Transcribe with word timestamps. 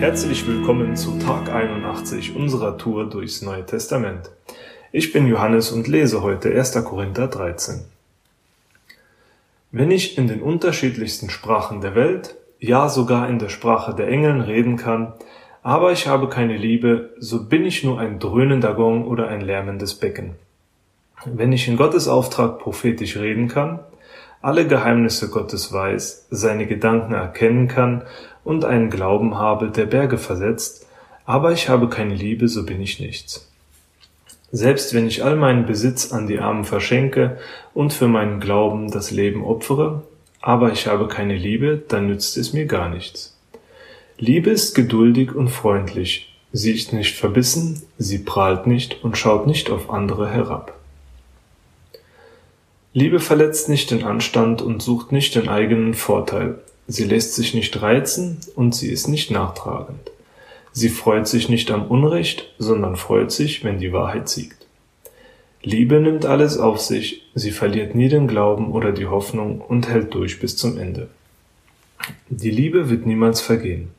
Herzlich 0.00 0.46
willkommen 0.46 0.96
zu 0.96 1.18
Tag 1.18 1.50
81 1.50 2.34
unserer 2.34 2.78
Tour 2.78 3.10
durchs 3.10 3.42
Neue 3.42 3.66
Testament. 3.66 4.30
Ich 4.92 5.12
bin 5.12 5.26
Johannes 5.26 5.72
und 5.72 5.88
lese 5.88 6.22
heute 6.22 6.50
1. 6.50 6.82
Korinther 6.86 7.28
13. 7.28 7.82
Wenn 9.70 9.90
ich 9.90 10.16
in 10.16 10.26
den 10.26 10.40
unterschiedlichsten 10.40 11.28
Sprachen 11.28 11.82
der 11.82 11.94
Welt, 11.94 12.36
ja 12.58 12.88
sogar 12.88 13.28
in 13.28 13.38
der 13.38 13.50
Sprache 13.50 13.94
der 13.94 14.08
Engeln 14.08 14.40
reden 14.40 14.78
kann, 14.78 15.12
aber 15.62 15.92
ich 15.92 16.06
habe 16.06 16.30
keine 16.30 16.56
Liebe, 16.56 17.10
so 17.18 17.44
bin 17.44 17.66
ich 17.66 17.84
nur 17.84 18.00
ein 18.00 18.18
dröhnender 18.18 18.72
Gong 18.72 19.06
oder 19.06 19.28
ein 19.28 19.42
lärmendes 19.42 19.96
Becken. 19.96 20.30
Wenn 21.26 21.52
ich 21.52 21.68
in 21.68 21.76
Gottes 21.76 22.08
Auftrag 22.08 22.58
prophetisch 22.58 23.18
reden 23.18 23.48
kann, 23.48 23.80
alle 24.42 24.66
Geheimnisse 24.66 25.28
Gottes 25.28 25.72
weiß, 25.72 26.26
seine 26.30 26.66
Gedanken 26.66 27.12
erkennen 27.12 27.68
kann 27.68 28.02
und 28.44 28.64
einen 28.64 28.90
Glauben 28.90 29.36
habe, 29.36 29.70
der 29.70 29.86
Berge 29.86 30.18
versetzt, 30.18 30.86
aber 31.26 31.52
ich 31.52 31.68
habe 31.68 31.88
keine 31.88 32.14
Liebe, 32.14 32.48
so 32.48 32.64
bin 32.64 32.80
ich 32.80 33.00
nichts. 33.00 33.50
Selbst 34.52 34.94
wenn 34.94 35.06
ich 35.06 35.22
all 35.22 35.36
meinen 35.36 35.66
Besitz 35.66 36.12
an 36.12 36.26
die 36.26 36.40
Armen 36.40 36.64
verschenke 36.64 37.38
und 37.74 37.92
für 37.92 38.08
meinen 38.08 38.40
Glauben 38.40 38.90
das 38.90 39.10
Leben 39.10 39.44
opfere, 39.44 40.02
aber 40.40 40.72
ich 40.72 40.86
habe 40.86 41.06
keine 41.06 41.36
Liebe, 41.36 41.82
dann 41.86 42.06
nützt 42.08 42.36
es 42.36 42.52
mir 42.52 42.66
gar 42.66 42.88
nichts. 42.88 43.36
Liebe 44.18 44.50
ist 44.50 44.74
geduldig 44.74 45.34
und 45.34 45.48
freundlich, 45.48 46.34
sie 46.52 46.72
ist 46.72 46.92
nicht 46.92 47.16
verbissen, 47.16 47.82
sie 47.98 48.18
prahlt 48.18 48.66
nicht 48.66 49.04
und 49.04 49.16
schaut 49.16 49.46
nicht 49.46 49.70
auf 49.70 49.90
andere 49.90 50.28
herab. 50.28 50.79
Liebe 52.92 53.20
verletzt 53.20 53.68
nicht 53.68 53.92
den 53.92 54.02
Anstand 54.02 54.62
und 54.62 54.82
sucht 54.82 55.12
nicht 55.12 55.36
den 55.36 55.48
eigenen 55.48 55.94
Vorteil. 55.94 56.58
Sie 56.88 57.04
lässt 57.04 57.34
sich 57.34 57.54
nicht 57.54 57.80
reizen 57.80 58.38
und 58.56 58.74
sie 58.74 58.90
ist 58.90 59.06
nicht 59.06 59.30
nachtragend. 59.30 60.10
Sie 60.72 60.88
freut 60.88 61.28
sich 61.28 61.48
nicht 61.48 61.70
am 61.70 61.86
Unrecht, 61.86 62.52
sondern 62.58 62.96
freut 62.96 63.30
sich, 63.30 63.62
wenn 63.62 63.78
die 63.78 63.92
Wahrheit 63.92 64.28
siegt. 64.28 64.66
Liebe 65.62 66.00
nimmt 66.00 66.24
alles 66.24 66.58
auf 66.58 66.80
sich, 66.80 67.22
sie 67.34 67.52
verliert 67.52 67.94
nie 67.94 68.08
den 68.08 68.26
Glauben 68.26 68.72
oder 68.72 68.90
die 68.90 69.06
Hoffnung 69.06 69.60
und 69.60 69.88
hält 69.88 70.14
durch 70.14 70.40
bis 70.40 70.56
zum 70.56 70.76
Ende. 70.76 71.08
Die 72.28 72.50
Liebe 72.50 72.90
wird 72.90 73.06
niemals 73.06 73.40
vergehen. 73.40 73.90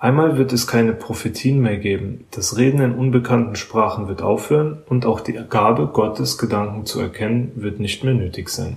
Einmal 0.00 0.38
wird 0.38 0.52
es 0.52 0.68
keine 0.68 0.92
Prophetien 0.92 1.58
mehr 1.60 1.76
geben, 1.76 2.24
das 2.30 2.56
Reden 2.56 2.80
in 2.80 2.94
unbekannten 2.94 3.56
Sprachen 3.56 4.06
wird 4.06 4.22
aufhören 4.22 4.78
und 4.86 5.04
auch 5.04 5.18
die 5.18 5.40
Gabe, 5.48 5.88
Gottes 5.88 6.38
Gedanken 6.38 6.86
zu 6.86 7.00
erkennen, 7.00 7.50
wird 7.56 7.80
nicht 7.80 8.04
mehr 8.04 8.14
nötig 8.14 8.48
sein. 8.48 8.76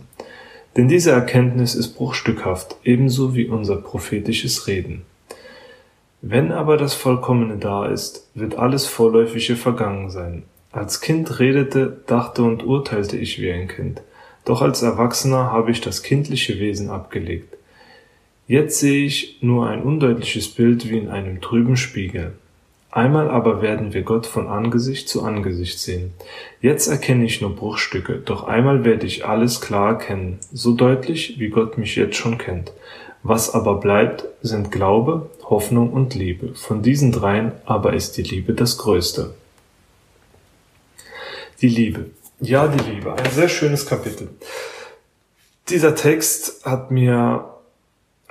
Denn 0.75 0.87
diese 0.87 1.11
Erkenntnis 1.11 1.75
ist 1.75 1.89
bruchstückhaft, 1.89 2.77
ebenso 2.83 3.35
wie 3.35 3.45
unser 3.45 3.75
prophetisches 3.75 4.65
Reden. 4.65 5.03
Wenn 6.23 6.51
aber 6.51 6.77
das 6.77 6.95
Vollkommene 6.95 7.57
da 7.57 7.85
ist, 7.85 8.27
wird 8.33 8.57
alles 8.57 8.87
Vorläufige 8.87 9.55
vergangen 9.55 10.09
sein. 10.09 10.43
Als 10.71 11.01
Kind 11.01 11.39
redete, 11.39 12.01
dachte 12.07 12.41
und 12.41 12.63
urteilte 12.65 13.17
ich 13.17 13.39
wie 13.39 13.51
ein 13.51 13.67
Kind, 13.67 14.01
doch 14.43 14.63
als 14.63 14.81
Erwachsener 14.81 15.51
habe 15.51 15.69
ich 15.69 15.81
das 15.81 16.01
kindliche 16.01 16.59
Wesen 16.59 16.89
abgelegt. 16.89 17.57
Jetzt 18.51 18.81
sehe 18.81 19.05
ich 19.05 19.37
nur 19.39 19.69
ein 19.69 19.81
undeutliches 19.81 20.49
Bild 20.49 20.89
wie 20.89 20.97
in 20.97 21.07
einem 21.07 21.39
trüben 21.39 21.77
Spiegel. 21.77 22.33
Einmal 22.89 23.29
aber 23.29 23.61
werden 23.61 23.93
wir 23.93 24.01
Gott 24.01 24.25
von 24.25 24.49
Angesicht 24.49 25.07
zu 25.07 25.23
Angesicht 25.23 25.79
sehen. 25.79 26.11
Jetzt 26.59 26.87
erkenne 26.87 27.23
ich 27.23 27.39
nur 27.39 27.55
Bruchstücke, 27.55 28.15
doch 28.15 28.43
einmal 28.43 28.83
werde 28.83 29.05
ich 29.05 29.25
alles 29.25 29.61
klar 29.61 29.91
erkennen, 29.91 30.37
so 30.51 30.73
deutlich, 30.73 31.39
wie 31.39 31.47
Gott 31.47 31.77
mich 31.77 31.95
jetzt 31.95 32.17
schon 32.17 32.37
kennt. 32.37 32.73
Was 33.23 33.53
aber 33.53 33.75
bleibt, 33.79 34.25
sind 34.41 34.69
Glaube, 34.69 35.29
Hoffnung 35.45 35.93
und 35.93 36.13
Liebe. 36.13 36.53
Von 36.53 36.81
diesen 36.81 37.13
dreien 37.13 37.53
aber 37.63 37.93
ist 37.93 38.17
die 38.17 38.23
Liebe 38.23 38.53
das 38.53 38.77
Größte. 38.77 39.33
Die 41.61 41.69
Liebe. 41.69 42.07
Ja, 42.41 42.67
die 42.67 42.91
Liebe. 42.91 43.13
Ein 43.13 43.31
sehr 43.31 43.47
schönes 43.47 43.85
Kapitel. 43.85 44.27
Dieser 45.69 45.95
Text 45.95 46.65
hat 46.65 46.91
mir 46.91 47.45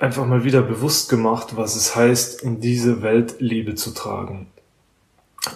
einfach 0.01 0.25
mal 0.25 0.43
wieder 0.43 0.61
bewusst 0.61 1.09
gemacht, 1.09 1.55
was 1.55 1.75
es 1.75 1.95
heißt, 1.95 2.41
in 2.41 2.59
diese 2.59 3.03
Welt 3.03 3.35
Liebe 3.39 3.75
zu 3.75 3.93
tragen. 3.93 4.47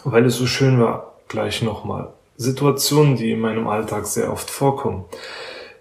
Weil 0.04 0.26
es 0.26 0.36
so 0.36 0.46
schön 0.46 0.80
war, 0.80 1.16
gleich 1.28 1.62
nochmal. 1.62 2.10
Situationen, 2.38 3.16
die 3.16 3.32
in 3.32 3.40
meinem 3.40 3.68
Alltag 3.68 4.06
sehr 4.06 4.32
oft 4.32 4.50
vorkommen. 4.50 5.06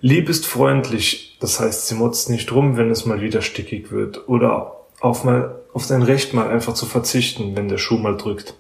Lieb 0.01 0.29
ist 0.29 0.47
freundlich, 0.47 1.37
das 1.41 1.61
heißt, 1.61 1.89
sie 1.89 1.95
motzt 1.95 2.31
nicht 2.31 2.53
rum, 2.53 2.77
wenn 2.77 2.91
es 2.91 3.07
mal 3.07 3.21
wieder 3.21 3.43
stickig 3.43 3.93
wird. 3.93 4.29
Oder 4.29 4.77
auf 5.01 5.25
mal, 5.25 5.57
auf 5.75 5.85
sein 5.85 6.03
Recht 6.03 6.33
mal 6.33 6.49
einfach 6.49 6.75
zu 6.75 6.87
verzichten, 6.87 7.57
wenn 7.57 7.69
der 7.69 7.79
Schuh 7.79 7.99
mal 7.99 8.17
drückt. 8.17 8.55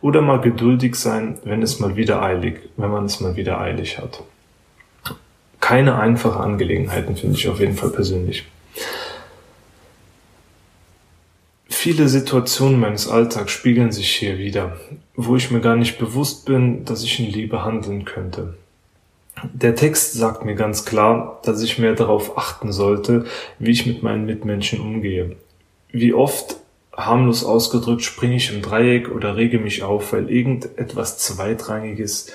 Oder 0.00 0.20
mal 0.20 0.40
geduldig 0.40 0.96
sein, 0.96 1.38
wenn 1.44 1.62
es 1.62 1.78
mal 1.78 1.96
wieder 1.96 2.22
eilig, 2.22 2.60
wenn 2.76 2.90
man 2.90 3.04
es 3.04 3.20
mal 3.20 3.36
wieder 3.36 3.60
eilig 3.60 3.98
hat. 3.98 4.22
Keine 5.60 5.96
einfache 5.96 6.40
Angelegenheiten, 6.40 7.16
finde 7.16 7.36
ich 7.36 7.48
auf 7.48 7.60
jeden 7.60 7.76
Fall 7.76 7.90
persönlich. 7.90 8.44
Viele 11.84 12.08
Situationen 12.08 12.80
meines 12.80 13.08
Alltags 13.08 13.52
spiegeln 13.52 13.92
sich 13.92 14.08
hier 14.08 14.38
wieder, 14.38 14.78
wo 15.16 15.36
ich 15.36 15.50
mir 15.50 15.60
gar 15.60 15.76
nicht 15.76 15.98
bewusst 15.98 16.46
bin, 16.46 16.86
dass 16.86 17.02
ich 17.02 17.20
in 17.20 17.26
Liebe 17.26 17.62
handeln 17.62 18.06
könnte. 18.06 18.54
Der 19.52 19.74
Text 19.74 20.14
sagt 20.14 20.46
mir 20.46 20.54
ganz 20.54 20.86
klar, 20.86 21.42
dass 21.44 21.62
ich 21.62 21.78
mehr 21.78 21.92
darauf 21.92 22.38
achten 22.38 22.72
sollte, 22.72 23.26
wie 23.58 23.70
ich 23.72 23.84
mit 23.84 24.02
meinen 24.02 24.24
Mitmenschen 24.24 24.80
umgehe. 24.80 25.36
Wie 25.90 26.14
oft, 26.14 26.56
harmlos 26.96 27.44
ausgedrückt, 27.44 28.00
springe 28.02 28.36
ich 28.36 28.50
im 28.50 28.62
Dreieck 28.62 29.10
oder 29.10 29.36
rege 29.36 29.58
mich 29.58 29.82
auf, 29.82 30.14
weil 30.14 30.30
irgendetwas 30.30 31.18
Zweitrangiges 31.18 32.32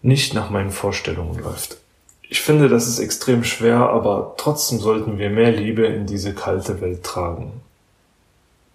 nicht 0.00 0.32
nach 0.32 0.48
meinen 0.48 0.70
Vorstellungen 0.70 1.38
läuft. 1.38 1.76
Ich 2.22 2.40
finde, 2.40 2.70
das 2.70 2.88
ist 2.88 2.98
extrem 2.98 3.44
schwer, 3.44 3.90
aber 3.90 4.36
trotzdem 4.38 4.78
sollten 4.78 5.18
wir 5.18 5.28
mehr 5.28 5.52
Liebe 5.52 5.84
in 5.84 6.06
diese 6.06 6.32
kalte 6.32 6.80
Welt 6.80 7.02
tragen. 7.04 7.60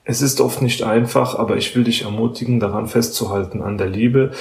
Es 0.03 0.21
ist 0.21 0.41
oft 0.41 0.61
nicht 0.61 0.83
einfach, 0.83 1.37
aber 1.37 1.57
ich 1.57 1.75
will 1.75 1.83
dich 1.83 2.03
ermutigen, 2.03 2.59
daran 2.59 2.87
festzuhalten, 2.87 3.61
an 3.61 3.77
der 3.77 3.87
Liebe, 3.87 4.31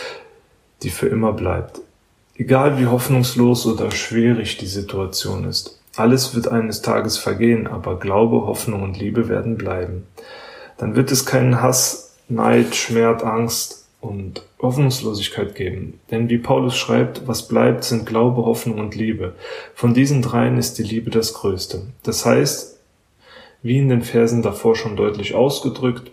die 0.83 0.91
für 0.91 1.07
immer 1.07 1.33
bleibt. 1.33 1.81
Egal 2.37 2.79
wie 2.79 2.87
hoffnungslos 2.87 3.67
oder 3.67 3.91
schwierig 3.91 4.57
die 4.57 4.67
Situation 4.67 5.45
ist. 5.45 5.79
Alles 5.97 6.35
wird 6.35 6.49
eines 6.49 6.81
Tages 6.81 7.19
vergehen, 7.19 7.67
aber 7.67 7.99
Glaube, 7.99 8.47
Hoffnung 8.47 8.83
und 8.83 8.99
Liebe 8.99 9.29
werden 9.29 9.59
bleiben. 9.59 10.07
Dann 10.79 10.97
wird 10.97 11.11
es 11.13 11.27
keinen 11.27 11.61
Hass, 11.61 12.17
Neid, 12.29 12.75
Schmerz, 12.75 13.23
Angst 13.23 13.85
und 14.01 14.43
Hoffnungslosigkeit 14.63 15.55
geben. 15.55 16.01
Denn 16.11 16.31
wie 16.31 16.39
Paulus 16.39 16.77
schreibt, 16.77 17.29
was 17.29 17.49
bleibt, 17.49 17.85
sind 17.85 18.07
Glaube, 18.07 18.47
Hoffnung 18.47 18.79
und 18.79 18.95
Liebe. 18.95 19.35
Von 19.75 19.93
diesen 19.93 20.23
dreien 20.23 20.57
ist 20.57 20.79
die 20.79 20.85
Liebe 20.85 21.11
das 21.11 21.35
Größte. 21.35 21.83
Das 22.03 22.25
heißt, 22.25 22.79
wie 23.63 23.79
in 23.79 23.89
den 23.89 24.03
Versen 24.03 24.43
davor 24.43 24.77
schon 24.77 24.97
deutlich 24.97 25.35
ausgedrückt, 25.35 26.11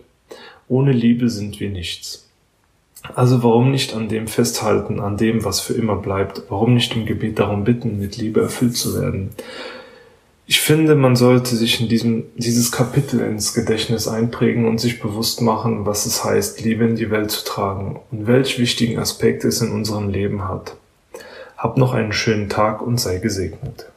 ohne 0.68 0.92
Liebe 0.92 1.28
sind 1.30 1.60
wir 1.60 1.70
nichts. 1.70 2.28
Also 3.14 3.42
warum 3.42 3.70
nicht 3.70 3.94
an 3.94 4.08
dem 4.08 4.26
festhalten, 4.26 5.00
an 5.00 5.16
dem, 5.16 5.44
was 5.44 5.60
für 5.60 5.72
immer 5.72 5.96
bleibt? 5.96 6.42
Warum 6.48 6.74
nicht 6.74 6.94
im 6.94 7.06
Gebet 7.06 7.38
darum 7.38 7.64
bitten, 7.64 7.98
mit 7.98 8.16
Liebe 8.16 8.40
erfüllt 8.40 8.76
zu 8.76 9.00
werden? 9.00 9.30
Ich 10.46 10.60
finde, 10.60 10.94
man 10.94 11.14
sollte 11.14 11.56
sich 11.56 11.80
in 11.80 11.88
diesem, 11.88 12.24
dieses 12.36 12.72
Kapitel 12.72 13.20
ins 13.20 13.52
Gedächtnis 13.52 14.08
einprägen 14.08 14.66
und 14.66 14.80
sich 14.80 15.00
bewusst 15.00 15.42
machen, 15.42 15.84
was 15.84 16.06
es 16.06 16.24
heißt, 16.24 16.64
Liebe 16.64 16.84
in 16.84 16.96
die 16.96 17.10
Welt 17.10 17.30
zu 17.30 17.44
tragen 17.44 18.00
und 18.10 18.26
welch 18.26 18.58
wichtigen 18.58 18.98
Aspekt 18.98 19.44
es 19.44 19.60
in 19.60 19.72
unserem 19.72 20.08
Leben 20.08 20.48
hat. 20.48 20.76
Hab 21.58 21.76
noch 21.76 21.92
einen 21.92 22.12
schönen 22.12 22.48
Tag 22.48 22.80
und 22.80 22.98
sei 22.98 23.18
gesegnet. 23.18 23.90